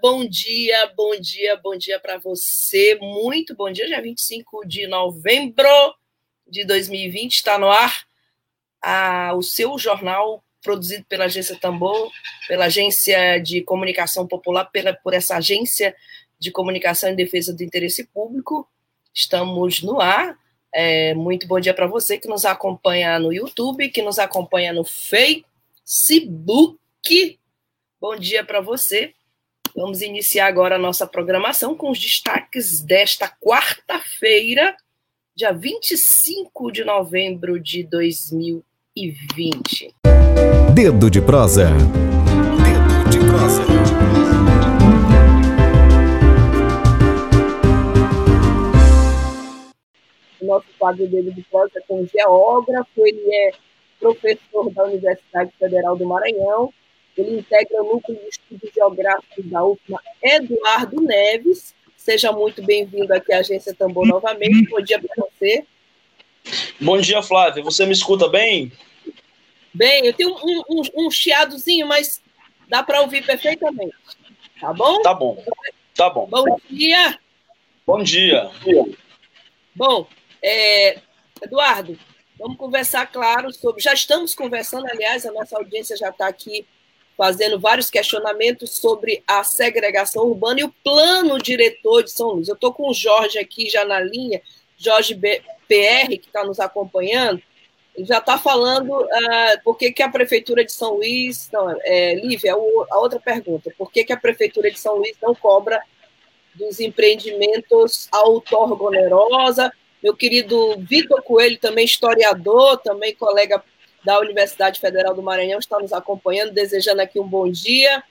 [0.00, 2.98] bom dia, bom dia, bom dia para você.
[3.00, 5.68] Muito bom dia, dia 25 de novembro
[6.46, 7.34] de 2020.
[7.36, 8.02] Está no ar
[8.82, 12.10] a, o seu jornal produzido pela Agência Tambor,
[12.48, 15.94] pela Agência de Comunicação Popular, pela, por essa Agência
[16.38, 18.68] de Comunicação em Defesa do Interesse Público.
[19.14, 20.36] Estamos no ar.
[20.74, 24.84] É, muito bom dia para você que nos acompanha no YouTube, que nos acompanha no
[24.84, 26.78] Facebook
[28.00, 29.14] Bom dia para você.
[29.78, 34.76] Vamos iniciar agora a nossa programação com os destaques desta quarta-feira,
[35.36, 39.94] dia 25 de novembro de 2020.
[40.74, 41.70] Dedo de prosa.
[41.70, 43.62] Dedo de prosa.
[50.40, 53.52] O nosso quadro Dedo de prosa é com geógrafo, ele é
[54.00, 56.74] professor da Universidade Federal do Maranhão
[57.20, 61.74] ele integra o Núcleo de Estudos Geográficos da UFMA, Eduardo Neves.
[61.96, 64.70] Seja muito bem-vindo aqui à Agência Tambor novamente.
[64.70, 65.64] Bom dia para você.
[66.80, 67.62] Bom dia, Flávia.
[67.62, 68.72] Você me escuta bem?
[69.74, 72.22] Bem, eu tenho um, um, um chiadozinho, mas
[72.68, 73.94] dá para ouvir perfeitamente.
[74.60, 75.02] Tá bom?
[75.02, 75.44] Tá bom.
[75.94, 76.26] Tá bom.
[76.26, 77.18] Bom dia.
[77.86, 78.50] Bom dia.
[79.74, 80.06] Bom,
[80.42, 81.00] é,
[81.42, 81.98] Eduardo,
[82.38, 83.82] vamos conversar, claro, sobre.
[83.82, 86.66] Já estamos conversando, aliás, a nossa audiência já está aqui
[87.18, 92.46] fazendo vários questionamentos sobre a segregação urbana e o plano diretor de São Luís.
[92.46, 94.40] Eu estou com o Jorge aqui já na linha,
[94.76, 97.42] Jorge PR, que está nos acompanhando,
[97.98, 101.50] já está falando uh, por que, que a Prefeitura de São Luís.
[101.52, 105.34] Não, é, Lívia, a outra pergunta: por que, que a Prefeitura de São Luís não
[105.34, 105.82] cobra
[106.54, 109.72] dos empreendimentos a outorga?
[110.00, 113.60] Meu querido Vitor Coelho, também historiador, também colega
[114.04, 118.02] da Universidade Federal do Maranhão está nos acompanhando, desejando aqui um bom dia.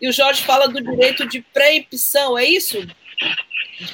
[0.00, 2.86] E o Jorge fala do direito de pré-empção, é isso?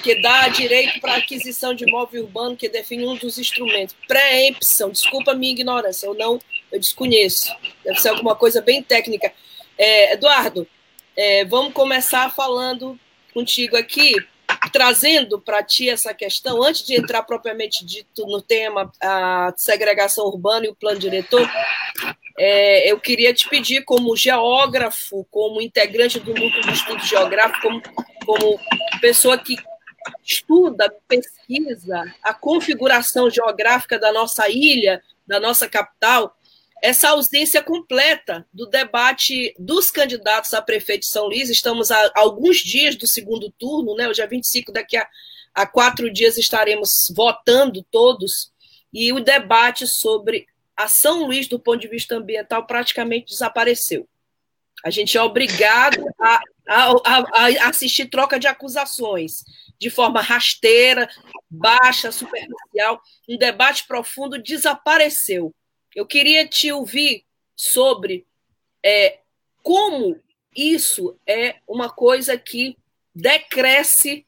[0.02, 3.94] Que dá direito para aquisição de imóvel urbano, que define um dos instrumentos.
[4.08, 6.40] Pré-empção, desculpa a minha ignorância, eu não,
[6.70, 7.54] eu desconheço.
[7.84, 9.32] Deve ser alguma coisa bem técnica.
[9.78, 10.66] É, Eduardo,
[11.16, 12.98] é, vamos começar falando
[13.32, 14.14] contigo aqui
[14.72, 20.66] trazendo para ti essa questão, antes de entrar propriamente dito no tema, a segregação urbana
[20.66, 21.48] e o plano diretor,
[22.38, 27.82] é, eu queria te pedir, como geógrafo, como integrante do núcleo de estudo geográfico, como,
[28.24, 28.60] como
[29.00, 29.56] pessoa que
[30.24, 36.36] estuda, pesquisa a configuração geográfica da nossa ilha, da nossa capital,
[36.82, 41.48] essa ausência completa do debate dos candidatos a prefeito de São Luís.
[41.48, 44.08] Estamos a alguns dias do segundo turno, né?
[44.08, 45.08] Hoje é 25, daqui a,
[45.54, 48.50] a quatro dias estaremos votando todos,
[48.92, 54.08] e o debate sobre a São Luís, do ponto de vista ambiental, praticamente desapareceu.
[54.84, 59.44] A gente é obrigado a, a, a, assistir troca de acusações
[59.78, 61.08] de forma rasteira,
[61.48, 63.00] baixa, superficial.
[63.28, 65.54] Um debate profundo desapareceu.
[65.94, 68.26] Eu queria te ouvir sobre
[68.84, 69.18] é,
[69.62, 70.20] como
[70.54, 72.76] isso é uma coisa que
[73.14, 74.26] decresce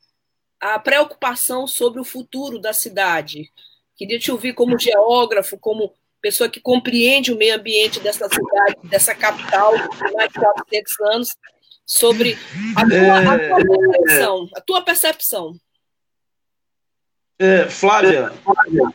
[0.60, 3.50] a preocupação sobre o futuro da cidade.
[3.96, 9.14] Queria te ouvir como geógrafo, como pessoa que compreende o meio ambiente dessa cidade, dessa
[9.14, 11.28] capital, de mais de 400 anos,
[11.86, 12.38] sobre
[12.74, 14.48] a tua, a tua percepção.
[14.54, 15.60] A tua percepção.
[17.38, 18.32] É, Flávia,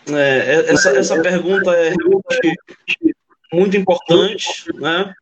[0.09, 1.93] é, essa, essa pergunta é
[3.51, 5.13] muito importante, né?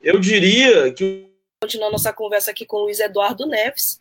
[0.00, 1.30] Eu diria que.
[1.62, 4.00] Continuando nossa conversa aqui com o Luiz Eduardo Neves.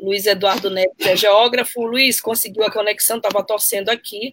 [0.00, 1.84] Luiz Eduardo Neves é geógrafo.
[1.84, 4.30] Luiz conseguiu a conexão, estava torcendo aqui.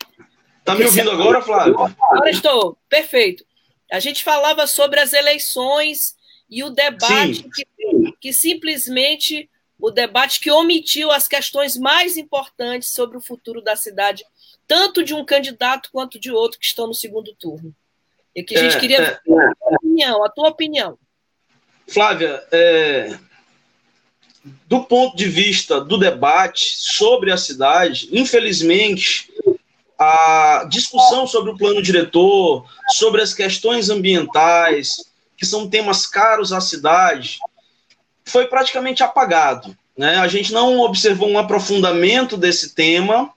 [0.59, 1.73] Está me ouvindo agora, Flávia?
[1.73, 3.45] Agora estou, perfeito.
[3.91, 6.15] A gente falava sobre as eleições
[6.49, 7.67] e o debate que,
[8.19, 9.49] que simplesmente
[9.79, 14.25] o debate que omitiu as questões mais importantes sobre o futuro da cidade,
[14.67, 17.73] tanto de um candidato quanto de outro que estão no segundo turno.
[18.35, 20.99] E que a gente é, queria é, ver a tua opinião, a tua opinião.
[21.87, 23.17] Flávia, é,
[24.67, 29.31] do ponto de vista do debate sobre a cidade, infelizmente,
[29.97, 35.05] a discussão sobre o plano diretor, sobre as questões ambientais,
[35.37, 37.39] que são temas caros à cidade,
[38.25, 39.77] foi praticamente apagado.
[39.97, 40.17] Né?
[40.17, 43.31] A gente não observou um aprofundamento desse tema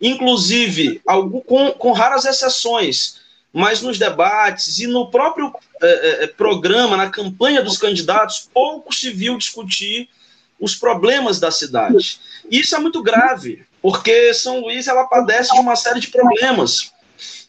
[0.00, 1.00] inclusive
[1.46, 3.20] com, com raras exceções,
[3.52, 9.10] mas nos debates e no próprio é, é, programa, na campanha dos candidatos, pouco se
[9.10, 10.08] viu discutir
[10.58, 12.20] os problemas da cidade.
[12.50, 16.92] E isso é muito grave, porque São Luís ela padece de uma série de problemas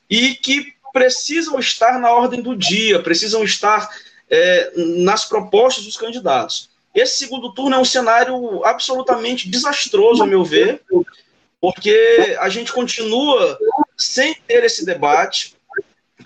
[0.09, 3.89] e que precisam estar na ordem do dia, precisam estar
[4.29, 6.69] é, nas propostas dos candidatos.
[6.93, 10.81] Esse segundo turno é um cenário absolutamente desastroso, a meu ver,
[11.59, 13.57] porque a gente continua
[13.97, 15.55] sem ter esse debate,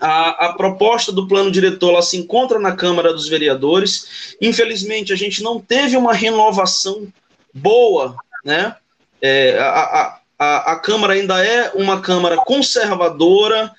[0.00, 4.36] a, a, proposta do plano diretor ela se encontra na Câmara dos Vereadores.
[4.40, 7.08] Infelizmente, a gente não teve uma renovação
[7.52, 8.76] boa, né?
[9.20, 13.72] É, a, a, a Câmara ainda é uma Câmara conservadora,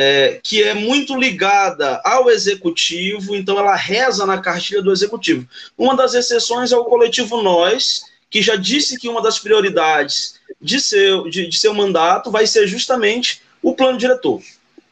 [0.00, 5.48] é, que é muito ligada ao Executivo, então ela reza na cartilha do Executivo.
[5.76, 10.80] Uma das exceções é o coletivo Nós, que já disse que uma das prioridades de
[10.80, 14.40] seu, de, de seu mandato vai ser justamente o plano diretor.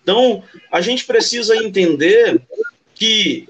[0.03, 0.43] Então,
[0.73, 2.43] a gente precisa entender
[2.93, 3.49] que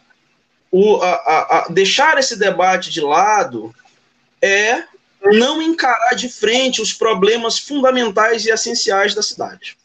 [0.70, 3.74] o, a, a, a deixar esse debate de lado
[4.42, 4.84] é
[5.22, 9.76] não encarar de frente os problemas fundamentais e essenciais da cidade.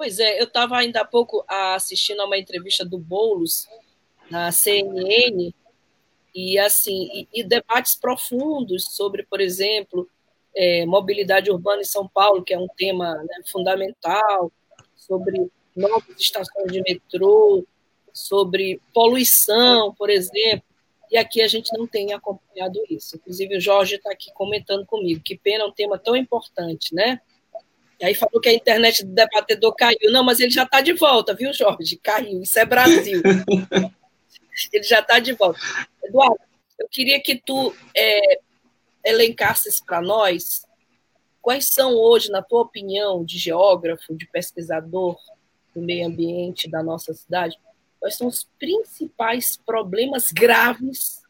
[0.00, 3.68] Pois é, eu estava ainda há pouco assistindo a uma entrevista do Boulos
[4.30, 5.52] na CNN
[6.34, 10.08] e assim e, e debates profundos sobre, por exemplo,
[10.56, 14.50] é, mobilidade urbana em São Paulo, que é um tema né, fundamental,
[14.96, 17.62] sobre novas estações de metrô,
[18.10, 20.64] sobre poluição, por exemplo.
[21.10, 23.16] E aqui a gente não tem acompanhado isso.
[23.16, 25.20] Inclusive, o Jorge está aqui comentando comigo.
[25.22, 27.20] Que pena um tema tão importante, né?
[28.00, 30.10] E aí falou que a internet do debatedor caiu.
[30.10, 31.96] Não, mas ele já está de volta, viu, Jorge?
[31.96, 32.42] Caiu.
[32.42, 33.20] Isso é Brasil.
[34.72, 35.60] ele já está de volta.
[36.02, 36.40] Eduardo,
[36.78, 38.40] eu queria que tu é,
[39.04, 40.64] elencasses para nós
[41.42, 45.16] quais são hoje, na tua opinião, de geógrafo, de pesquisador,
[45.74, 47.58] do meio ambiente da nossa cidade,
[47.98, 51.22] quais são os principais problemas graves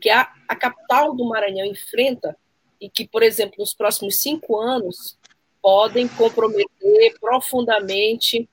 [0.00, 2.36] que a, a capital do Maranhão enfrenta
[2.80, 5.16] e que, por exemplo, nos próximos cinco anos
[5.64, 8.46] podem comprometer profundamente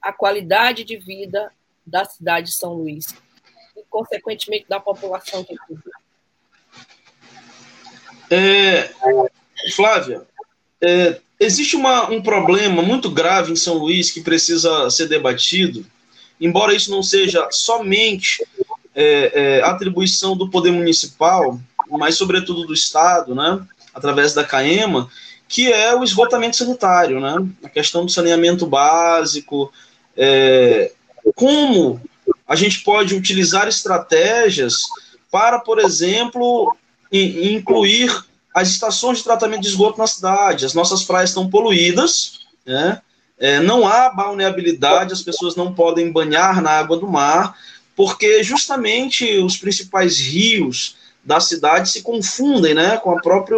[0.00, 1.50] a qualidade de vida
[1.84, 3.12] da cidade de São Luís
[3.76, 5.82] e, consequentemente, da população que vive.
[8.30, 8.92] É,
[9.74, 10.24] Flávia,
[10.80, 15.84] é, existe uma, um problema muito grave em São Luís que precisa ser debatido,
[16.40, 18.46] embora isso não seja somente
[18.94, 21.58] é, é, atribuição do poder municipal,
[21.90, 25.10] mas sobretudo do Estado, né, através da CAEMA,
[25.50, 29.72] que é o esgotamento sanitário, né, a questão do saneamento básico,
[30.16, 30.92] é,
[31.34, 32.00] como
[32.46, 34.76] a gente pode utilizar estratégias
[35.28, 36.76] para, por exemplo,
[37.12, 38.24] incluir
[38.54, 40.66] as estações de tratamento de esgoto na cidade.
[40.66, 43.00] As nossas praias estão poluídas, né?
[43.38, 47.56] É, não há balneabilidade, as pessoas não podem banhar na água do mar,
[47.96, 53.56] porque justamente os principais rios da cidade se confundem né, com, a própria,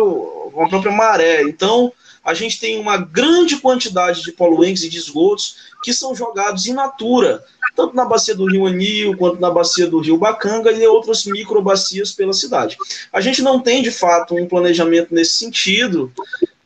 [0.57, 1.43] a própria maré.
[1.43, 1.93] Então,
[2.25, 6.73] a gente tem uma grande quantidade de poluentes e de esgotos que são jogados in
[6.73, 7.45] natura,
[7.75, 12.13] tanto na bacia do rio Anil, quanto na bacia do rio Bacanga e outras microbacias
[12.13, 12.77] pela cidade.
[13.13, 16.13] A gente não tem, de fato, um planejamento nesse sentido,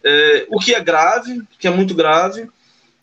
[0.05, 2.49] é, o que é grave, que é muito grave,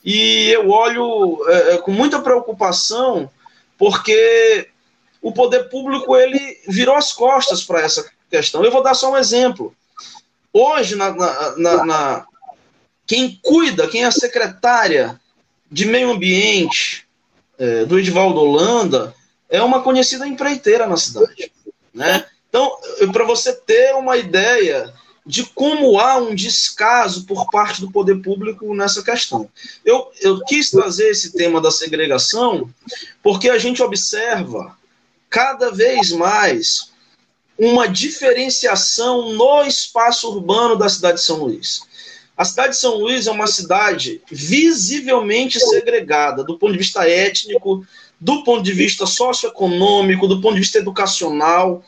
[0.05, 3.29] e eu olho é, é com muita preocupação,
[3.77, 4.67] porque
[5.21, 8.63] o poder público ele virou as costas para essa questão.
[8.63, 9.73] Eu vou dar só um exemplo.
[10.53, 12.27] Hoje, na, na, na, na
[13.07, 15.19] quem cuida, quem é a secretária
[15.69, 17.07] de meio ambiente
[17.57, 19.15] é, do Edivaldo Holanda,
[19.49, 21.51] é uma conhecida empreiteira na cidade.
[21.93, 22.25] Né?
[22.47, 22.71] Então,
[23.11, 24.93] para você ter uma ideia
[25.25, 29.49] de como há um descaso por parte do poder público nessa questão.
[29.83, 32.69] Eu, eu quis trazer esse tema da segregação
[33.21, 34.77] porque a gente observa
[35.29, 36.91] cada vez mais
[37.57, 41.81] uma diferenciação no espaço urbano da cidade de São Luís.
[42.35, 47.85] A cidade de São Luís é uma cidade visivelmente segregada do ponto de vista étnico,
[48.19, 51.83] do ponto de vista socioeconômico, do ponto de vista educacional.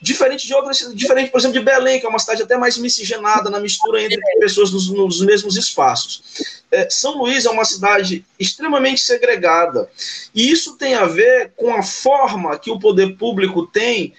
[0.00, 3.50] Diferente de outras, diferente, por exemplo, de Belém, que é uma cidade até mais miscigenada
[3.50, 6.62] na mistura entre pessoas nos, nos mesmos espaços.
[6.70, 9.88] É, São Luís é uma cidade extremamente segregada.
[10.34, 14.14] E isso tem a ver com a forma que o poder público tem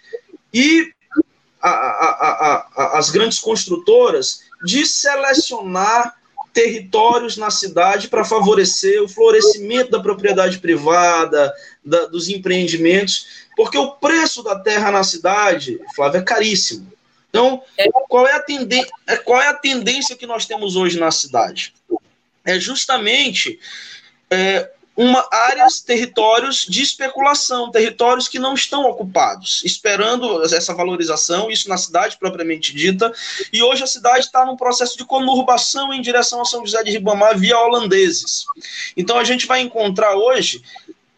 [0.56, 0.90] e
[1.62, 6.16] a, a, a, as grandes construtoras de selecionar
[6.54, 13.92] territórios na cidade para favorecer o florescimento da propriedade privada, da, dos empreendimentos, porque o
[13.92, 16.90] preço da terra na cidade, Flávio, é caríssimo.
[17.30, 17.62] Então,
[18.08, 18.94] qual é, a tendência,
[19.26, 21.74] qual é a tendência que nós temos hoje na cidade?
[22.46, 23.60] É justamente
[24.30, 31.68] é, uma, áreas, territórios de especulação, territórios que não estão ocupados, esperando essa valorização, isso
[31.68, 33.12] na cidade propriamente dita,
[33.52, 36.92] e hoje a cidade está num processo de conurbação em direção a São José de
[36.92, 38.46] Ribamar via holandeses.
[38.96, 40.62] Então a gente vai encontrar hoje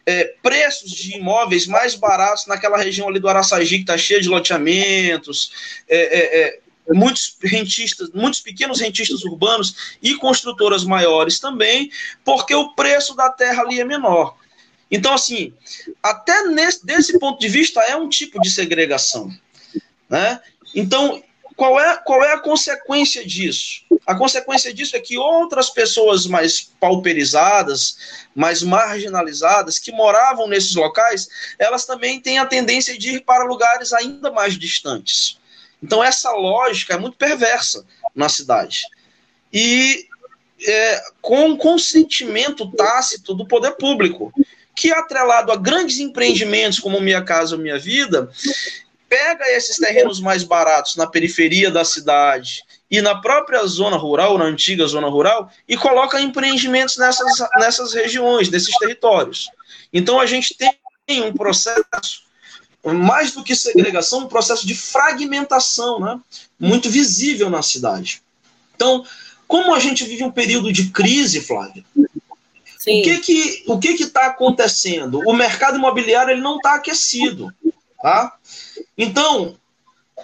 [0.07, 4.29] é, preços de imóveis mais baratos naquela região ali do Araçagi, que está cheia de
[4.29, 5.51] loteamentos,
[5.87, 11.91] é, é, é muitos rentistas, muitos pequenos rentistas urbanos e construtoras maiores também,
[12.23, 14.35] porque o preço da terra ali é menor.
[14.89, 15.53] Então, assim,
[16.01, 19.29] até nesse, desse ponto de vista, é um tipo de segregação.
[20.09, 20.39] Né?
[20.73, 21.21] Então,
[21.57, 23.81] qual é, qual é a consequência disso?
[24.05, 27.97] A consequência disso é que outras pessoas mais pauperizadas,
[28.33, 31.27] mais marginalizadas, que moravam nesses locais,
[31.59, 35.36] elas também têm a tendência de ir para lugares ainda mais distantes.
[35.81, 38.83] Então, essa lógica é muito perversa na cidade.
[39.53, 40.07] E
[40.65, 44.33] é, com consentimento tácito do poder público,
[44.75, 48.29] que, atrelado a grandes empreendimentos como Minha Casa Minha Vida,
[49.09, 54.45] pega esses terrenos mais baratos na periferia da cidade e na própria zona rural, na
[54.45, 59.49] antiga zona rural, e coloca empreendimentos nessas, nessas regiões, nesses territórios.
[59.91, 62.26] Então, a gente tem um processo
[62.93, 66.19] mais do que segregação, um processo de fragmentação, né?
[66.59, 68.21] muito visível na cidade.
[68.75, 69.05] Então,
[69.47, 71.83] como a gente vive um período de crise, Flávia,
[72.77, 73.01] Sim.
[73.01, 75.21] o que que o que está acontecendo?
[75.25, 77.53] O mercado imobiliário ele não está aquecido,
[78.01, 78.35] tá?
[78.97, 79.55] Então,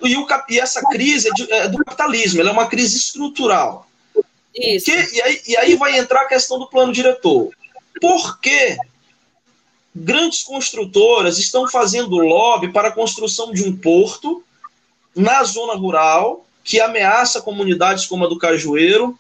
[0.02, 3.88] e, o, e essa crise é, de, é, do capitalismo, ela é uma crise estrutural.
[4.56, 4.86] Isso.
[4.86, 7.52] Que, e, aí, e aí vai entrar a questão do plano diretor.
[8.00, 8.78] Por que
[9.96, 14.44] grandes construtoras estão fazendo lobby para a construção de um porto
[15.16, 19.18] na zona rural que ameaça comunidades como a do Cajueiro.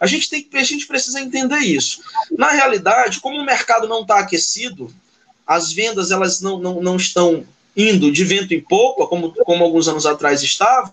[0.00, 2.00] A gente tem a gente precisa entender isso.
[2.36, 4.92] Na realidade, como o mercado não está aquecido,
[5.46, 9.86] as vendas elas não, não, não estão indo de vento em pouco, como, como alguns
[9.86, 10.92] anos atrás estavam,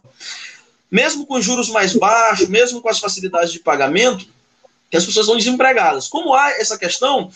[0.92, 4.28] mesmo com juros mais baixos, mesmo com as facilidades de pagamento,
[4.94, 6.08] as pessoas estão desempregadas.
[6.08, 7.32] Como há essa questão,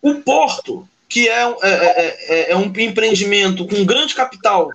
[0.00, 4.72] o porto que é, é, é, é um empreendimento com grande capital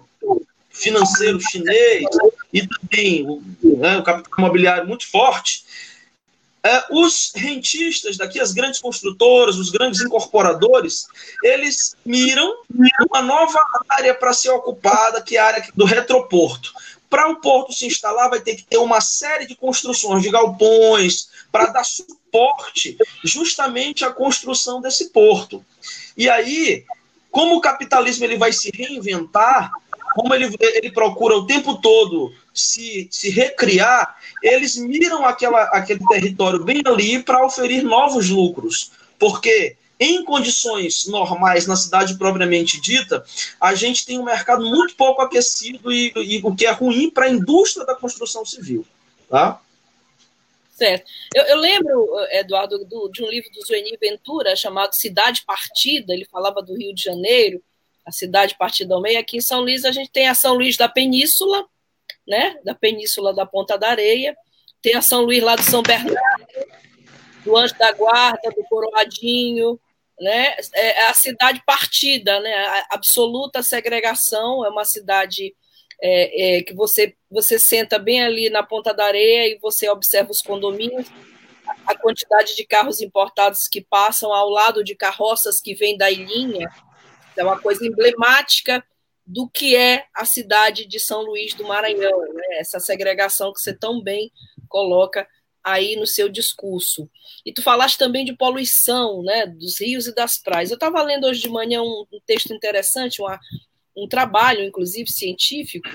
[0.70, 2.06] financeiro chinês
[2.54, 5.66] e também né, o capital imobiliário muito forte,
[6.64, 11.08] é, os rentistas daqui, as grandes construtoras, os grandes incorporadores,
[11.44, 12.54] eles miram
[13.10, 16.72] uma nova área para ser ocupada, que é a área do retroporto.
[17.10, 21.30] Para o porto se instalar, vai ter que ter uma série de construções de galpões
[21.52, 22.17] para dar suporte
[23.24, 25.64] justamente à construção desse porto.
[26.16, 26.84] E aí,
[27.32, 29.72] como o capitalismo ele vai se reinventar,
[30.14, 36.64] como ele, ele procura o tempo todo se, se recriar, eles miram aquela, aquele território
[36.64, 38.92] bem ali para oferir novos lucros.
[39.20, 43.24] Porque em condições normais, na cidade propriamente dita,
[43.60, 47.26] a gente tem um mercado muito pouco aquecido e, e o que é ruim para
[47.26, 48.86] a indústria da construção civil.
[49.30, 49.60] Tá?
[50.78, 51.10] Certo.
[51.34, 56.24] Eu, eu lembro, Eduardo, do, de um livro do Zueni Ventura chamado Cidade Partida, ele
[56.24, 57.64] falava do Rio de Janeiro,
[58.06, 59.20] a cidade partida ao meio.
[59.20, 61.66] Aqui em São Luís a gente tem a São Luís da Península,
[62.28, 62.60] né?
[62.64, 64.38] Da Península da Ponta da Areia,
[64.80, 66.20] tem a São Luís lá do São Bernardo,
[67.44, 69.80] do Anjo da Guarda, do Coroadinho,
[70.20, 70.56] né?
[70.76, 72.54] É, é a cidade partida, né?
[72.54, 75.56] A absoluta segregação, é uma cidade
[76.02, 80.32] é, é, que você, você senta bem ali na ponta da areia e você observa
[80.32, 81.08] os condomínios,
[81.86, 86.70] a quantidade de carros importados que passam ao lado de carroças que vêm da ilhinha,
[87.36, 88.84] é uma coisa emblemática
[89.26, 92.58] do que é a cidade de São Luís do Maranhão, né?
[92.60, 94.32] essa segregação que você tão bem
[94.70, 95.28] coloca
[95.64, 97.10] aí no seu discurso.
[97.46, 100.72] E tu falaste também de poluição, né, dos rios e das praias.
[100.72, 103.38] Eu estava lendo hoje de manhã um, um texto interessante, uma,
[103.98, 105.90] um trabalho, inclusive científico,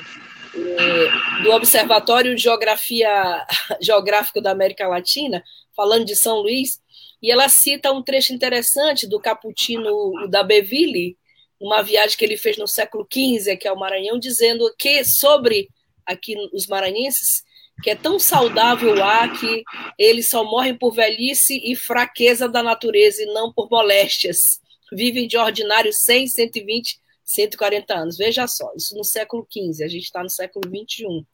[0.55, 3.47] é, do Observatório de Geografia
[3.81, 5.43] Geográfico da América Latina,
[5.75, 6.81] falando de São Luís,
[7.23, 11.17] e ela cita um trecho interessante do Caputino da Beville,
[11.61, 15.69] uma viagem que ele fez no século XV, que é o Maranhão, dizendo que sobre
[16.05, 17.45] aqui os maranhenses,
[17.81, 19.63] que é tão saudável ar que
[19.97, 24.61] eles só morrem por velhice e fraqueza da natureza e não por moléstias.
[24.93, 28.17] Vivem de ordinário 100, 120 140 anos.
[28.17, 31.27] Veja só, isso no século XV, a gente está no século XXI.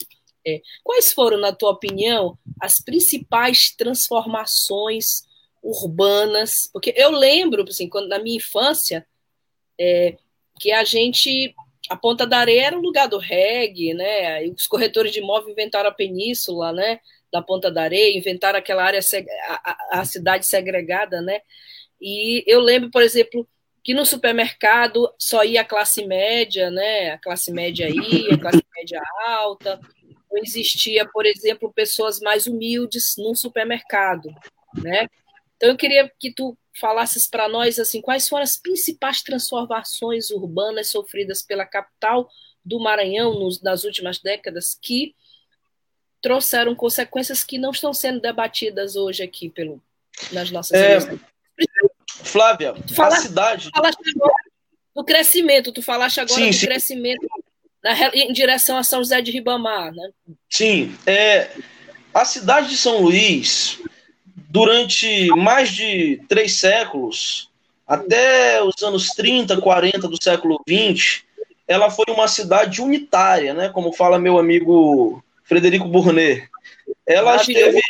[0.46, 0.62] É.
[0.82, 5.22] Quais foram, na tua opinião, as principais transformações
[5.62, 6.68] urbanas?
[6.72, 9.06] Porque eu lembro, assim, quando na minha infância,
[9.78, 10.16] é,
[10.58, 11.54] que a gente
[11.88, 14.46] a Ponta da Areia era o lugar do reggae, né?
[14.48, 17.00] Os corretores de imóvel inventaram a península, né?
[17.32, 19.00] Da Ponta da Areia, inventaram aquela área,
[19.48, 21.40] a, a cidade segregada, né?
[22.00, 23.48] E eu lembro, por exemplo,
[23.88, 27.12] que no supermercado só ia a classe média, né?
[27.12, 29.80] A classe média ia, a classe média alta.
[30.30, 34.28] Não existia, por exemplo, pessoas mais humildes num supermercado,
[34.74, 35.06] né?
[35.56, 40.90] Então eu queria que tu falasses para nós assim quais foram as principais transformações urbanas
[40.90, 42.28] sofridas pela capital
[42.62, 45.14] do Maranhão nos, nas últimas décadas que
[46.20, 49.82] trouxeram consequências que não estão sendo debatidas hoje aqui pelo,
[50.30, 50.98] nas nossas é,
[52.08, 53.70] Flávia, fala, a cidade.
[53.74, 54.34] Falaste agora
[54.94, 56.66] do crescimento, tu falaste agora sim, do sim.
[56.66, 57.26] crescimento
[57.82, 60.10] na, em direção a São José de Ribamar, né?
[60.50, 61.50] Sim, é,
[62.12, 63.78] a cidade de São Luís
[64.48, 67.50] durante mais de três séculos,
[67.86, 71.24] até os anos 30, 40 do século 20,
[71.66, 73.68] ela foi uma cidade unitária, né?
[73.68, 76.48] Como fala meu amigo Frederico Burnet.
[77.06, 77.80] Ela esteve,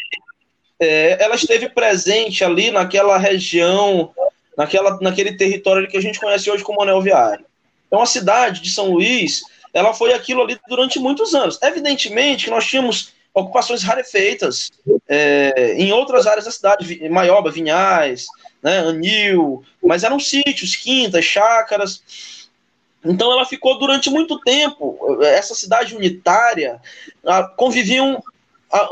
[0.81, 4.13] é, ela esteve presente ali naquela região,
[4.57, 7.45] naquela, naquele território que a gente conhece hoje como Anel Viário.
[7.87, 9.43] Então, a cidade de São Luís,
[9.73, 11.59] ela foi aquilo ali durante muitos anos.
[11.63, 14.71] Evidentemente que nós tínhamos ocupações rarefeitas
[15.09, 18.27] é, em outras áreas da cidade, Maioba, Vinhais,
[18.63, 22.03] né, Anil, mas eram sítios, quintas, chácaras.
[23.05, 26.81] Então ela ficou durante muito tempo, essa cidade unitária,
[27.57, 28.23] conviviam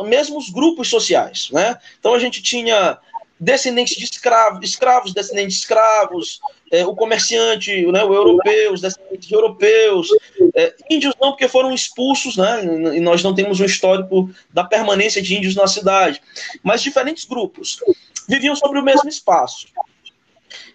[0.04, 1.50] mesmos grupos sociais.
[1.52, 1.78] Né?
[1.99, 2.99] Então a gente tinha
[3.38, 6.40] descendentes de escravos, escravos, descendentes de escravos,
[6.73, 10.09] é, o comerciante, né, o europeu, os descendentes de europeus,
[10.54, 12.64] é, índios não, porque foram expulsos, né,
[12.95, 16.21] e nós não temos um histórico da permanência de índios na cidade,
[16.62, 17.78] mas diferentes grupos
[18.26, 19.66] viviam sobre o mesmo espaço.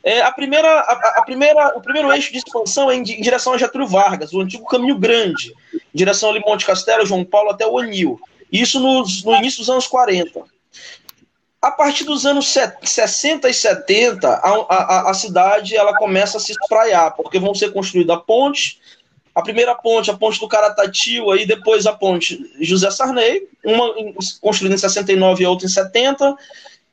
[0.03, 3.53] É, a primeira, a, a, primeira, o primeiro eixo de expansão é em, em, direção
[3.53, 7.65] a Getúlio Vargas, o antigo Caminho Grande, em direção ali Monte Castelo, João Paulo até
[7.67, 8.19] o Anil.
[8.51, 10.43] Isso nos, no início dos anos 40.
[11.61, 12.47] A partir dos anos
[12.83, 17.71] 60 e 70, a, a, a cidade ela começa a se espraiar, porque vão ser
[17.71, 18.79] construídas pontes,
[19.33, 23.93] a primeira ponte, a ponte do Caratatio, aí depois a ponte José Sarney, uma
[24.41, 26.35] construída em 69 e outra em 70,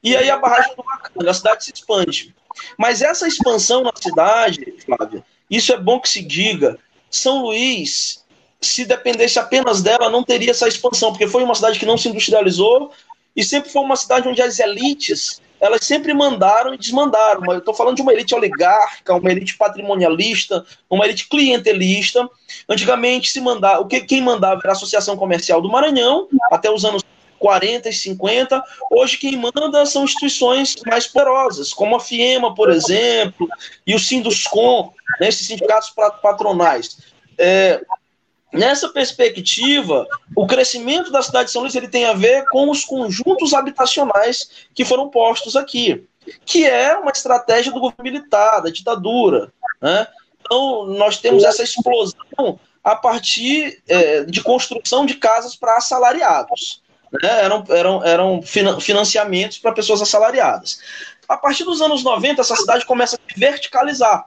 [0.03, 2.35] e aí a barragem do Bacana, a cidade se expande.
[2.77, 6.79] Mas essa expansão na cidade, Flávia, isso é bom que se diga,
[7.11, 8.25] São Luís,
[8.61, 12.09] se dependesse apenas dela, não teria essa expansão, porque foi uma cidade que não se
[12.09, 12.91] industrializou,
[13.35, 17.43] e sempre foi uma cidade onde as elites elas sempre mandaram e desmandaram.
[17.53, 22.29] Eu estou falando de uma elite oligárquica, uma elite patrimonialista, uma elite clientelista.
[22.69, 26.85] Antigamente se mandava, o que quem mandava era a Associação Comercial do Maranhão, até os
[26.85, 27.03] anos
[27.39, 28.63] 40 e 50.
[28.91, 33.49] Hoje quem manda são instituições mais poderosas, como a FIEMA, por exemplo,
[33.87, 35.93] e o Sinduscom, né, esses sindicatos
[36.23, 36.99] patronais.
[37.37, 37.81] É,
[38.53, 42.85] Nessa perspectiva, o crescimento da cidade de São Luís ele tem a ver com os
[42.85, 46.07] conjuntos habitacionais que foram postos aqui,
[46.47, 49.53] que é uma estratégia do governo militar, da ditadura.
[49.81, 50.07] Né?
[50.41, 56.83] Então, nós temos essa explosão a partir é, de construção de casas para assalariados.
[57.13, 57.45] Né?
[57.45, 60.81] Eram, eram, eram financiamentos para pessoas assalariadas.
[61.29, 64.25] A partir dos anos 90, essa cidade começa a se verticalizar.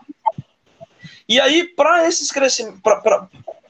[1.28, 2.82] E aí, para esses crescimentos,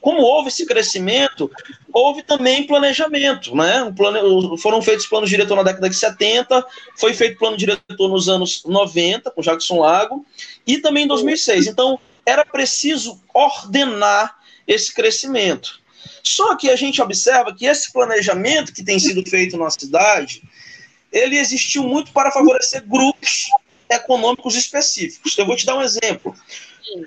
[0.02, 1.50] como houve esse crescimento,
[1.94, 3.84] houve também planejamento, né?
[3.84, 4.58] Um plane...
[4.58, 6.66] Foram feitos planos diretor na década de 70,
[6.98, 10.26] foi feito plano diretor nos anos 90, com Jackson Lago,
[10.66, 11.68] e também em 2006.
[11.68, 14.36] Então, era preciso ordenar
[14.68, 15.80] esse crescimento.
[16.24, 20.42] Só que a gente observa que esse planejamento que tem sido feito na cidade,
[21.12, 23.50] ele existiu muito para favorecer grupos
[23.92, 25.38] econômicos específicos.
[25.38, 26.36] Eu vou te dar um exemplo.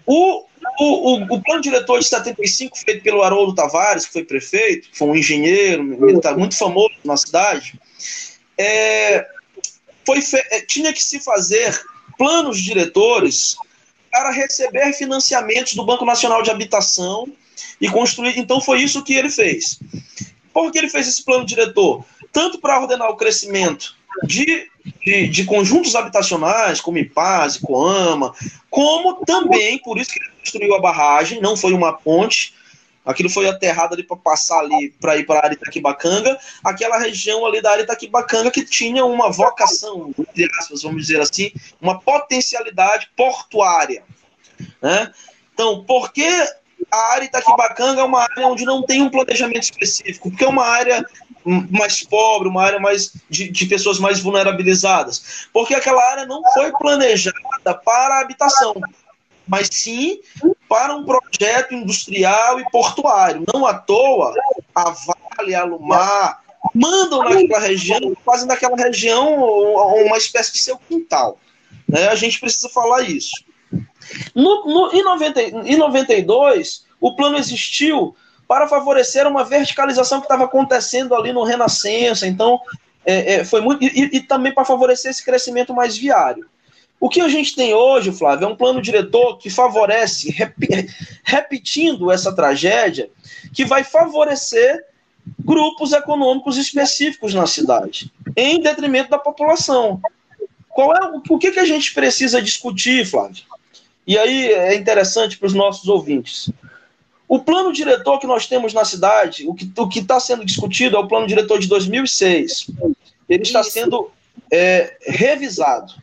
[0.07, 0.45] O,
[0.81, 5.09] o, o, o, plano diretor de 75, feito pelo Haroldo Tavares, que foi prefeito, foi
[5.09, 7.79] um engenheiro militar muito famoso na cidade,
[8.57, 9.27] é,
[10.07, 10.21] foi
[10.51, 11.79] é, tinha que se fazer
[12.17, 13.57] planos diretores
[14.11, 17.27] para receber financiamentos do Banco Nacional de Habitação
[17.81, 18.39] e construir.
[18.39, 19.79] Então, foi isso que ele fez.
[20.53, 22.05] Por que ele fez esse plano diretor?
[22.33, 28.35] Tanto para ordenar o crescimento de, de, de, conjuntos habitacionais, como Ipaz, Coama,
[28.71, 32.55] como também, por isso que ele construiu a barragem, não foi uma ponte,
[33.05, 37.47] aquilo foi aterrado ali para passar ali para ir para a área Itaquibacanga, aquela região
[37.47, 40.13] ali da área Itaquibacanga que tinha uma vocação,
[40.83, 44.03] vamos dizer assim, uma potencialidade portuária.
[44.83, 45.13] Né?
[45.53, 46.29] Então, por que
[46.95, 50.31] a área Itaquibacanga é uma área onde não tem um planejamento específico?
[50.31, 51.05] Porque é uma área
[51.45, 56.73] mais pobre, uma área mais de, de, pessoas mais vulnerabilizadas, porque aquela área não foi
[56.73, 58.75] planejada para habitação,
[59.47, 60.21] mas sim
[60.69, 63.45] para um projeto industrial e portuário.
[63.53, 64.33] Não à toa,
[64.75, 66.41] a Vale, a Lumar,
[66.75, 69.35] mandam naquela região, fazem daquela região
[70.07, 71.39] uma espécie de seu quintal.
[71.87, 72.09] Né?
[72.09, 73.33] A gente precisa falar isso.
[74.35, 78.17] No, no, em, 90, em 92, o plano existiu
[78.49, 82.27] para favorecer uma verticalização que estava acontecendo ali no Renascença.
[82.27, 82.59] Então,
[83.05, 83.85] é, é, foi muito.
[83.85, 86.47] E, e, também para favorecer esse crescimento mais viário.
[86.99, 90.55] O que a gente tem hoje, Flávio, é um plano diretor que favorece, rep,
[91.23, 93.11] repetindo essa tragédia,
[93.53, 94.83] que vai favorecer
[95.45, 100.01] grupos econômicos específicos na cidade, em detrimento da população.
[100.71, 103.45] Qual é o que, que a gente precisa discutir, Flávio?
[104.07, 106.51] E aí é interessante para os nossos ouvintes.
[107.29, 109.55] O plano diretor que nós temos na cidade, o
[109.89, 112.71] que está sendo discutido é o plano diretor de 2006.
[113.29, 113.71] Ele está Isso.
[113.71, 114.11] sendo
[114.51, 115.95] é, revisado.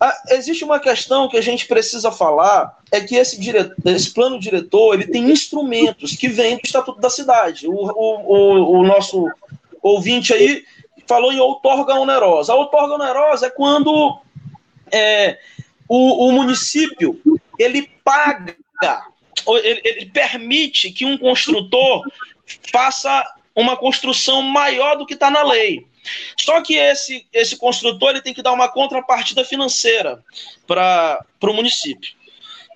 [0.00, 3.36] Ah, existe uma questão que a gente precisa falar, é que esse,
[3.84, 7.66] esse plano diretor ele tem instrumentos que vêm do Estatuto da Cidade.
[7.66, 9.28] O, o, o, o nosso
[9.82, 10.64] ouvinte aí
[11.04, 12.52] falou em outorga onerosa.
[12.52, 14.20] A outorga onerosa é quando
[14.92, 15.38] é,
[15.88, 17.20] o, o município
[17.58, 18.54] ele paga,
[19.56, 22.04] ele, ele permite que um construtor
[22.70, 25.86] faça uma construção maior do que está na lei.
[26.38, 30.22] Só que esse, esse construtor ele tem que dar uma contrapartida financeira
[30.66, 32.16] para o município.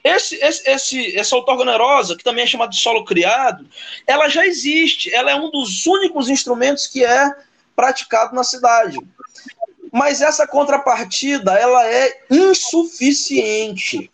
[0.04, 3.68] Esse, esse, esse, essa otorgonerosa, que também é chamada de solo criado,
[4.06, 5.14] ela já existe.
[5.14, 7.30] Ela é um dos únicos instrumentos que é
[7.76, 8.98] praticado na cidade.
[9.92, 14.10] Mas essa contrapartida ela é insuficiente.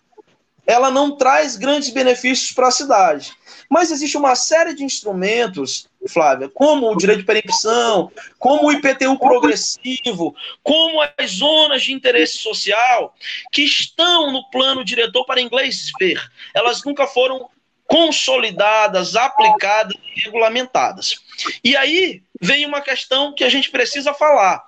[0.68, 3.33] Ela não traz grandes benefícios para a cidade.
[3.70, 9.18] Mas existe uma série de instrumentos, Flávia, como o direito de perempção, como o IPTU
[9.18, 13.14] progressivo, como as zonas de interesse social,
[13.50, 16.20] que estão no plano diretor para inglês ver.
[16.54, 17.48] Elas nunca foram
[17.87, 21.16] consolidadas, aplicadas e regulamentadas.
[21.64, 24.62] E aí vem uma questão que a gente precisa falar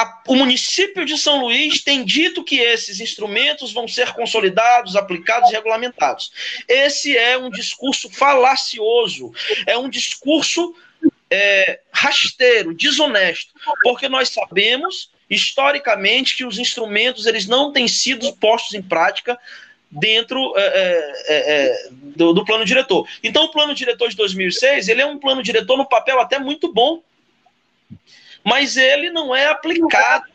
[0.00, 5.50] a, o município de São Luís tem dito que esses instrumentos vão ser consolidados, aplicados
[5.50, 6.32] e regulamentados.
[6.66, 9.32] Esse é um discurso falacioso,
[9.66, 10.74] é um discurso
[11.30, 18.74] é, rasteiro, desonesto, porque nós sabemos historicamente que os instrumentos eles não têm sido postos
[18.74, 19.38] em prática
[19.90, 23.06] dentro é, é, é, é do, do, plano diretor.
[23.22, 26.72] Então, o plano diretor de 2006 ele é um plano diretor no papel até muito
[26.72, 27.02] bom,
[28.44, 30.26] mas ele não é aplicado.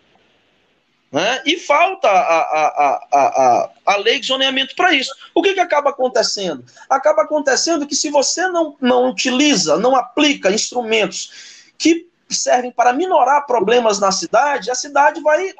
[1.11, 1.41] Né?
[1.45, 5.13] E falta a, a, a, a, a lei de zoneamento para isso.
[5.33, 6.65] O que, que acaba acontecendo?
[6.89, 13.45] Acaba acontecendo que se você não, não utiliza, não aplica instrumentos que servem para minorar
[13.45, 15.53] problemas na cidade, a cidade vai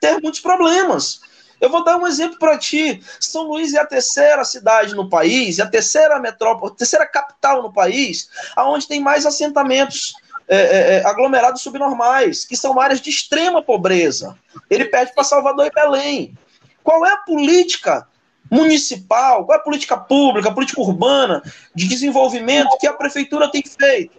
[0.00, 1.20] ter muitos problemas.
[1.60, 3.02] Eu vou dar um exemplo para ti.
[3.18, 7.62] São Luís é a terceira cidade no país, é a terceira metrópole, a terceira capital
[7.62, 10.14] no país, aonde tem mais assentamentos
[10.48, 14.38] é, é, é, aglomerados subnormais, que são áreas de extrema pobreza.
[14.70, 16.38] Ele pede para Salvador e Belém.
[16.84, 18.06] Qual é a política
[18.48, 21.42] municipal, qual é a política pública, a política urbana
[21.74, 24.16] de desenvolvimento que a prefeitura tem feito?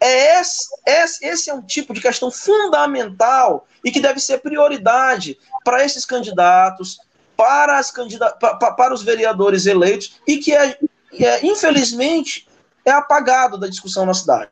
[0.00, 5.38] É esse, esse, esse é um tipo de questão fundamental e que deve ser prioridade
[5.64, 6.98] para esses candidatos,
[7.36, 7.92] para, as
[8.76, 10.76] para os vereadores eleitos e que, é,
[11.12, 12.48] é, infelizmente,
[12.84, 14.50] é apagado da discussão na cidade.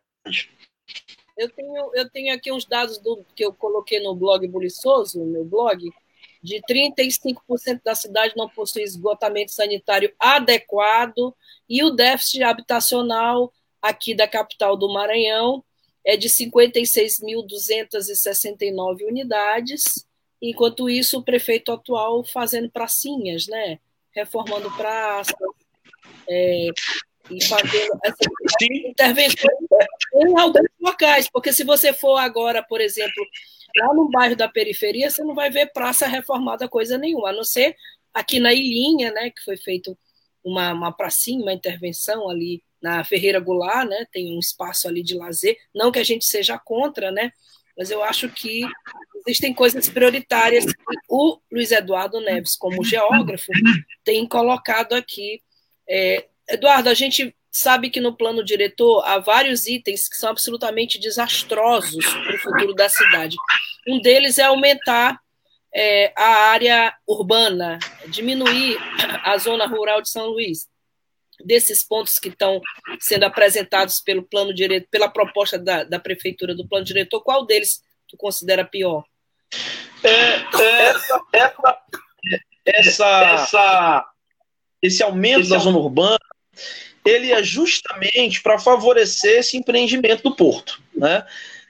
[1.37, 5.27] Eu tenho, eu tenho aqui uns dados do, que eu coloquei no blog Buliçoso, no
[5.27, 5.93] meu blog,
[6.43, 11.37] de 35% da cidade não possui esgotamento sanitário adequado
[11.69, 15.65] e o déficit habitacional aqui da capital do Maranhão
[16.05, 20.07] é de 56.269 unidades,
[20.41, 23.81] enquanto isso o prefeito atual fazendo pracinhas, né?
[24.17, 25.37] reformando praças,
[26.27, 26.69] é,
[27.31, 28.17] e fazendo essa
[28.85, 29.51] intervenção
[30.15, 33.25] em alguns locais, porque se você for agora, por exemplo,
[33.77, 37.45] lá no bairro da periferia, você não vai ver praça reformada coisa nenhuma, a não
[37.45, 37.77] ser
[38.15, 39.97] aqui na Ilhinha, né, que foi feito
[40.43, 45.15] uma, uma pracinha, uma intervenção ali na Ferreira Goulart, né, tem um espaço ali de
[45.17, 47.33] lazer, não que a gente seja contra, né,
[47.77, 48.63] mas eu acho que
[49.27, 50.73] existem coisas prioritárias que
[51.11, 53.53] o Luiz Eduardo Neves, como geógrafo,
[54.03, 55.43] tem colocado aqui
[55.89, 60.99] é, Eduardo, a gente sabe que no plano diretor há vários itens que são absolutamente
[60.99, 63.37] desastrosos para o futuro da cidade.
[63.89, 65.19] Um deles é aumentar
[65.75, 67.79] é, a área urbana,
[68.09, 68.79] diminuir
[69.25, 70.69] a zona rural de São Luís.
[71.45, 72.61] Desses pontos que estão
[72.99, 77.83] sendo apresentados pelo plano diretor, pela proposta da, da prefeitura do plano diretor, qual deles
[78.09, 79.05] tu considera pior?
[80.03, 81.81] É, é, essa,
[82.65, 84.13] essa, essa
[84.83, 86.19] esse aumento esse da zona urbana,
[87.05, 91.25] ele é justamente para favorecer esse empreendimento do porto, né?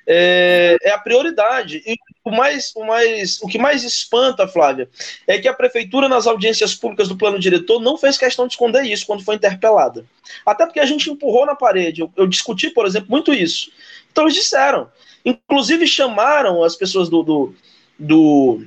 [0.08, 1.82] É, é, a prioridade.
[1.84, 4.88] E o, mais, o, mais, o que mais espanta, Flávia,
[5.26, 8.84] é que a prefeitura, nas audiências públicas do plano diretor, não fez questão de esconder
[8.84, 10.06] isso quando foi interpelada.
[10.44, 12.02] Até porque a gente empurrou na parede.
[12.02, 13.70] Eu, eu discuti, por exemplo, muito isso.
[14.12, 14.88] Então eles disseram.
[15.24, 17.54] Inclusive chamaram as pessoas do, do,
[17.98, 18.62] do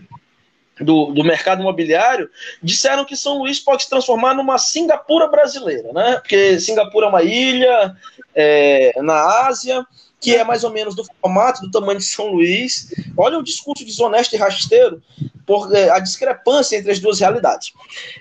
[0.80, 2.30] do, do, mercado imobiliário
[2.62, 6.18] disseram que São Luís pode se transformar numa Singapura brasileira, né?
[6.20, 7.96] Porque Singapura é uma ilha
[8.34, 9.86] é, na Ásia
[10.22, 12.94] que é mais ou menos do formato, do tamanho de São Luís.
[13.18, 15.02] Olha o discurso desonesto e rasteiro
[15.46, 17.72] por é, a discrepância entre as duas realidades.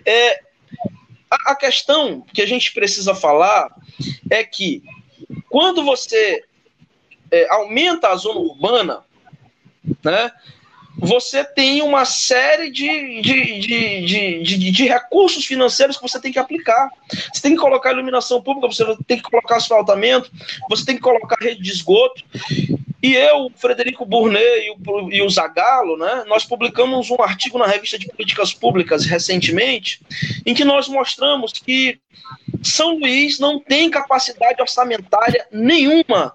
[0.06, 0.40] É,
[1.30, 3.74] a, a questão que a gente precisa falar
[4.30, 4.82] é que
[5.50, 6.44] quando você
[7.30, 9.04] é, aumenta a zona urbana,
[10.04, 10.30] né,
[10.98, 13.60] você tem uma série de, de,
[14.42, 16.90] de, de, recursos financeiros que você tem que aplicar.
[17.32, 20.30] Você tem que colocar iluminação pública, você tem que colocar asfaltamento,
[20.68, 22.24] você tem que colocar rede de esgoto.
[23.00, 27.66] E eu, Frederico Burnet e o, e o Zagalo, né, nós publicamos um artigo na
[27.66, 30.00] revista de políticas públicas recentemente,
[30.44, 32.00] em que nós mostramos que
[32.60, 36.34] São Luís não tem capacidade orçamentária nenhuma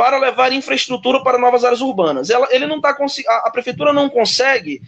[0.00, 2.30] para levar infraestrutura para novas áreas urbanas.
[2.30, 2.96] Ela, ele não tá
[3.28, 4.80] a, a prefeitura não consegue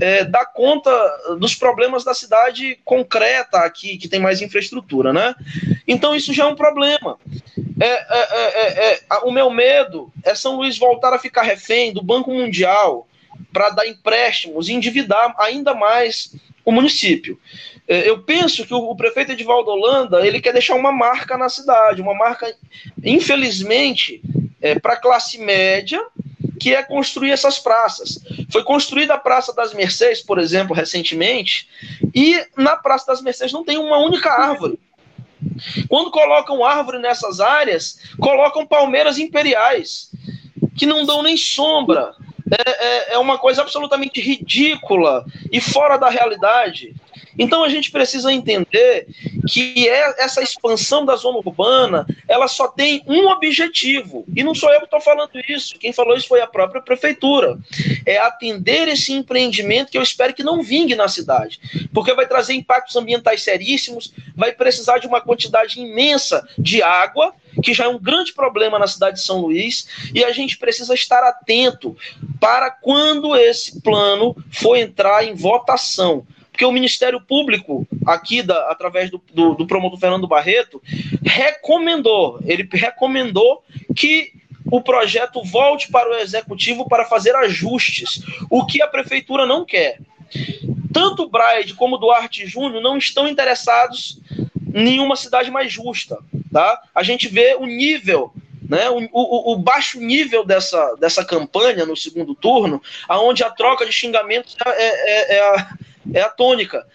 [0.00, 0.92] é, dar conta
[1.40, 5.34] dos problemas da cidade concreta aqui, que tem mais infraestrutura, né?
[5.88, 7.18] Então isso já é um problema.
[7.80, 12.00] É, é, é, é o meu medo é São Luís voltar a ficar refém do
[12.00, 13.08] Banco Mundial
[13.52, 16.32] para dar empréstimos e endividar ainda mais
[16.64, 17.36] o município.
[17.88, 22.00] É, eu penso que o prefeito Edvaldo Holanda ele quer deixar uma marca na cidade,
[22.00, 22.54] uma marca,
[23.02, 24.22] infelizmente,
[24.60, 26.00] é, para a classe média,
[26.60, 28.18] que é construir essas praças.
[28.50, 31.68] Foi construída a Praça das Mercês, por exemplo, recentemente,
[32.14, 34.78] e na Praça das Mercês não tem uma única árvore.
[35.88, 40.10] Quando colocam árvore nessas áreas, colocam palmeiras imperiais,
[40.76, 42.12] que não dão nem sombra.
[42.52, 46.94] É, é, é uma coisa absolutamente ridícula e fora da realidade.
[47.38, 49.06] Então a gente precisa entender
[49.48, 54.24] que é essa expansão da zona urbana, ela só tem um objetivo.
[54.34, 55.78] E não sou eu que estou falando isso.
[55.78, 57.58] Quem falou isso foi a própria prefeitura.
[58.06, 61.60] É atender esse empreendimento que eu espero que não vingue na cidade,
[61.92, 67.74] porque vai trazer impactos ambientais seríssimos, vai precisar de uma quantidade imensa de água que
[67.74, 71.22] já é um grande problema na cidade de São Luís, e a gente precisa estar
[71.24, 71.96] atento
[72.38, 76.26] para quando esse plano for entrar em votação
[76.60, 80.82] porque o Ministério Público, aqui da, através do, do, do promotor Fernando Barreto,
[81.24, 83.64] recomendou, ele recomendou
[83.96, 84.30] que
[84.70, 88.20] o projeto volte para o executivo para fazer ajustes,
[88.50, 90.00] o que a prefeitura não quer.
[90.92, 94.20] Tanto Braide como Duarte Júnior não estão interessados
[94.74, 96.18] em uma cidade mais justa.
[96.52, 96.78] Tá?
[96.94, 98.34] A gente vê o nível
[98.68, 103.84] né, o, o, o, baixo nível dessa, dessa campanha no segundo turno, aonde a troca
[103.84, 105.74] de xingamentos é, é, é, a,
[106.12, 106.86] é a tônica.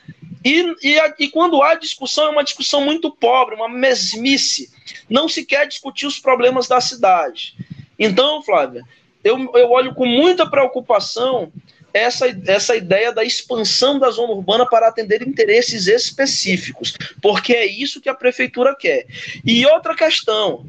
[0.43, 4.69] E, e, e, quando há discussão, é uma discussão muito pobre, uma mesmice.
[5.09, 7.55] Não se quer discutir os problemas da cidade.
[7.97, 8.83] Então, Flávia,
[9.23, 11.51] eu, eu olho com muita preocupação
[11.91, 18.01] essa, essa ideia da expansão da zona urbana para atender interesses específicos, porque é isso
[18.01, 19.07] que a prefeitura quer.
[19.45, 20.65] E outra questão,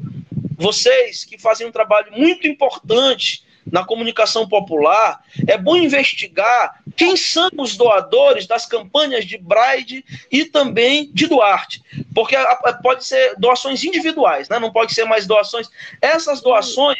[0.57, 7.49] vocês que fazem um trabalho muito importante na comunicação popular, é bom investigar quem são
[7.57, 11.81] os doadores das campanhas de Braide e também de Duarte.
[12.13, 12.35] Porque
[12.81, 14.59] pode ser doações individuais, né?
[14.59, 15.69] não pode ser mais doações.
[16.01, 16.97] Essas doações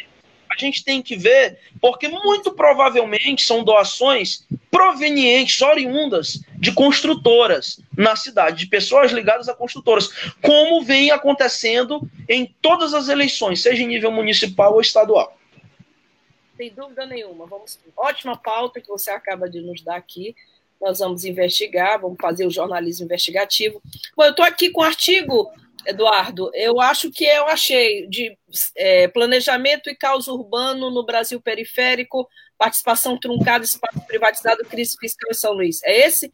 [0.50, 8.16] a gente tem que ver, porque muito provavelmente são doações provenientes, oriundas de construtoras na
[8.16, 10.08] cidade, de pessoas ligadas a construtoras,
[10.42, 15.37] como vem acontecendo em todas as eleições, seja em nível municipal ou estadual.
[16.58, 17.46] Sem dúvida nenhuma.
[17.46, 20.34] Vamos, ótima pauta que você acaba de nos dar aqui.
[20.80, 23.80] Nós vamos investigar, vamos fazer o jornalismo investigativo.
[24.16, 25.52] Bom, eu estou aqui com um artigo,
[25.86, 26.50] Eduardo.
[26.54, 28.36] Eu acho que eu achei de
[28.76, 35.34] é, planejamento e caos urbano no Brasil periférico, participação truncada, espaço privatizado, crise fiscal em
[35.34, 35.80] São Luís.
[35.84, 36.28] É esse?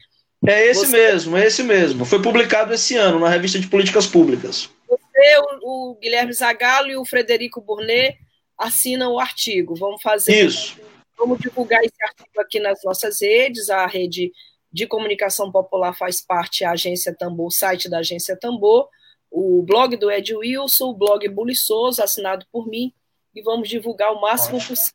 [0.47, 0.97] É esse você...
[0.97, 2.07] mesmo, é esse mesmo.
[2.07, 4.71] Foi publicado esse ano na revista de políticas públicas.
[4.89, 8.24] Você, o, o Guilherme Zagallo e o Frederico Burnet
[8.59, 9.75] assinam o artigo.
[9.75, 10.47] Vamos fazer.
[10.47, 10.81] Isso.
[11.17, 13.71] Vamos divulgar esse artigo aqui nas nossas redes.
[13.71, 14.33] A rede
[14.73, 18.89] de comunicação popular faz parte a Agência Tambor, o site da Agência Tambor,
[19.31, 22.93] o blog do Ed Wilson, o blog Buliçoso, assinado por mim,
[23.35, 24.95] e vamos divulgar o máximo possível.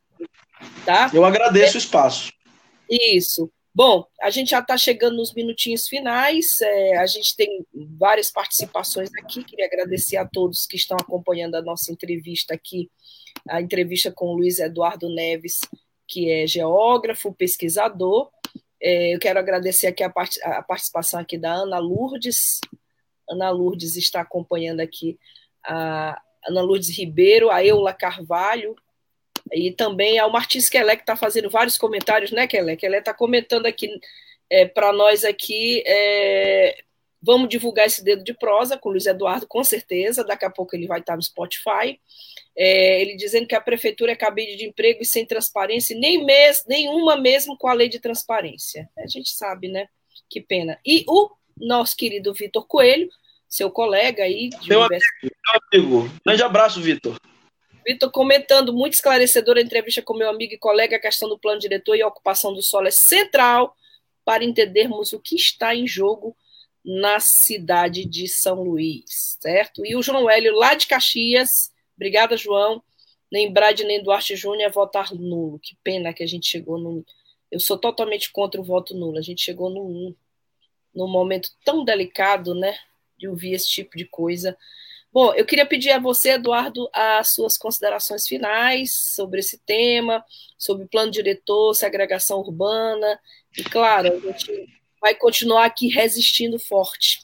[0.84, 1.10] Tá?
[1.14, 2.32] Eu agradeço é, o espaço.
[2.90, 3.50] Isso.
[3.72, 7.64] Bom, a gente já está chegando nos minutinhos finais, é, a gente tem
[7.96, 12.90] várias participações aqui, queria agradecer a todos que estão acompanhando a nossa entrevista aqui,
[13.48, 15.60] a entrevista com o Luiz Eduardo Neves,
[16.08, 18.28] que é geógrafo, pesquisador.
[18.82, 22.60] É, eu quero agradecer aqui a, part a participação aqui da Ana Lourdes.
[23.28, 25.16] Ana Lourdes está acompanhando aqui
[25.64, 28.74] a Ana Lourdes Ribeiro, a Eula Carvalho,
[29.52, 32.76] e também ao Martins Kelé, que está fazendo vários comentários, né, Kelé?
[32.76, 33.88] Kelé está comentando aqui
[34.48, 35.82] é, para nós aqui.
[35.86, 36.82] É,
[37.22, 40.24] vamos divulgar esse dedo de prosa com o Luiz Eduardo, com certeza.
[40.24, 42.00] Daqui a pouco ele vai estar no Spotify.
[42.56, 46.64] É, ele dizendo que a prefeitura é cabide de emprego e sem transparência, nem mes,
[46.66, 48.88] nenhuma mesmo com a lei de transparência.
[48.98, 49.88] A gente sabe, né?
[50.28, 50.78] Que pena.
[50.84, 53.08] E o nosso querido Vitor Coelho,
[53.48, 54.48] seu colega aí.
[54.48, 56.10] De meu, amigo, meu amigo.
[56.24, 57.16] Grande abraço, Vitor.
[57.86, 61.60] Vitor comentando, muito esclarecedora a entrevista com meu amigo e colega, a questão do plano
[61.60, 63.74] diretor e a ocupação do solo é central
[64.24, 66.36] para entendermos o que está em jogo
[66.84, 69.84] na cidade de São Luís, certo?
[69.84, 72.82] E o João Hélio, lá de Caxias, obrigada, João,
[73.30, 75.58] nem Brad nem Duarte Júnior votar nulo.
[75.58, 77.04] Que pena que a gente chegou no.
[77.50, 79.18] Eu sou totalmente contra o voto nulo.
[79.18, 80.14] A gente chegou num,
[80.94, 82.76] num momento tão delicado, né,
[83.16, 84.56] de ouvir esse tipo de coisa.
[85.12, 90.24] Bom, eu queria pedir a você, Eduardo, as suas considerações finais sobre esse tema,
[90.56, 93.18] sobre plano diretor, segregação urbana,
[93.58, 94.68] e claro, a gente
[95.00, 97.22] vai continuar aqui resistindo forte.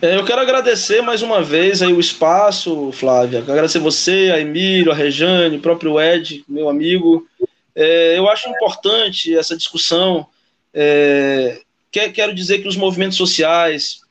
[0.00, 3.38] É, eu quero agradecer mais uma vez aí o espaço, Flávia.
[3.38, 7.28] Agradecer você, a Emílio, a Rejane, o próprio Ed, meu amigo.
[7.74, 10.26] É, eu acho importante essa discussão.
[10.74, 11.60] É,
[11.92, 14.01] quero dizer que os movimentos sociais,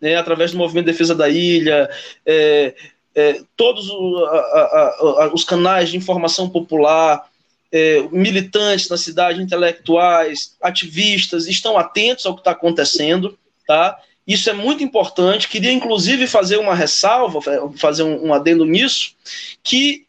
[0.00, 1.88] né, através do movimento de defesa da ilha,
[2.24, 2.74] é,
[3.14, 7.28] é, todos o, a, a, a, os canais de informação popular,
[7.72, 13.98] é, militantes na cidade, intelectuais, ativistas, estão atentos ao que está acontecendo, tá?
[14.26, 15.48] Isso é muito importante.
[15.48, 17.40] Queria, inclusive, fazer uma ressalva,
[17.76, 19.14] fazer um, um adendo nisso,
[19.62, 20.06] que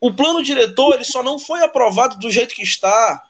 [0.00, 3.25] o plano diretor ele só não foi aprovado do jeito que está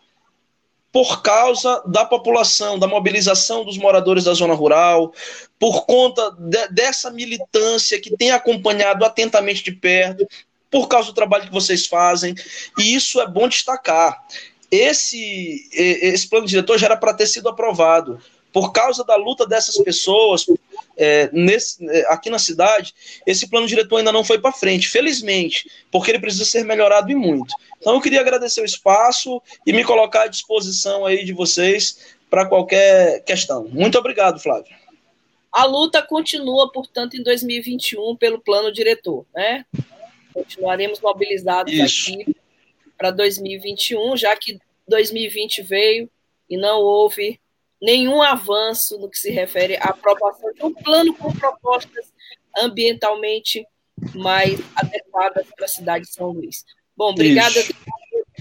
[0.96, 5.12] por causa da população, da mobilização dos moradores da zona rural,
[5.58, 10.26] por conta de, dessa militância que tem acompanhado atentamente de perto,
[10.70, 12.34] por causa do trabalho que vocês fazem,
[12.78, 14.24] e isso é bom destacar.
[14.70, 18.18] Esse, esse plano diretor já era para ter sido aprovado.
[18.56, 20.46] Por causa da luta dessas pessoas,
[20.96, 22.94] é, nesse, é, aqui na cidade,
[23.26, 27.14] esse plano diretor ainda não foi para frente, felizmente, porque ele precisa ser melhorado e
[27.14, 27.54] muito.
[27.76, 32.46] Então eu queria agradecer o espaço e me colocar à disposição aí de vocês para
[32.46, 33.68] qualquer questão.
[33.68, 34.74] Muito obrigado, Flávio.
[35.52, 39.66] A luta continua, portanto, em 2021 pelo plano diretor, né?
[40.32, 42.10] Continuaremos mobilizados Isso.
[42.10, 42.34] aqui
[42.96, 46.08] para 2021, já que 2020 veio
[46.48, 47.38] e não houve
[47.86, 52.12] nenhum avanço no que se refere à aprovação de um plano com propostas
[52.58, 53.64] ambientalmente
[54.12, 56.64] mais adequadas para a cidade de São Luís.
[56.96, 57.60] Bom, obrigada.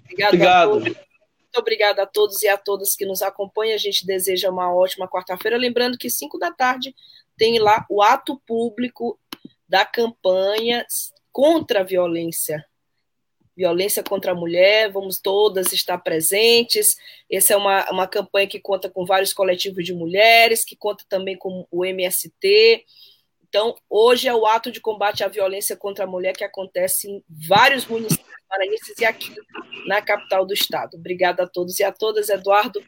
[0.03, 0.33] Obrigado.
[0.33, 0.73] Obrigado.
[0.73, 3.75] Muito obrigada a todos e a todas que nos acompanham.
[3.75, 5.57] A gente deseja uma ótima quarta-feira.
[5.57, 6.95] Lembrando que 5 da tarde
[7.37, 9.19] tem lá o ato público
[9.69, 10.83] da campanha
[11.31, 12.65] contra a violência
[13.55, 16.97] violência contra a mulher, vamos todas estar presentes.
[17.31, 21.37] Essa é uma, uma campanha que conta com vários coletivos de mulheres, que conta também
[21.37, 22.83] com o MST.
[23.47, 27.23] Então, hoje é o ato de combate à violência contra a mulher que acontece em
[27.29, 29.33] vários municípios maranhenses e aqui
[29.87, 30.97] na capital do estado.
[30.97, 32.83] Obrigada a todos e a todas, Eduardo.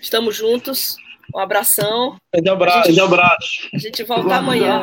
[0.00, 0.96] Estamos juntos.
[1.34, 2.16] Um abração.
[2.34, 2.88] Um abraço.
[2.88, 3.68] Gente, um abraço.
[3.72, 4.82] A gente volta amanhã.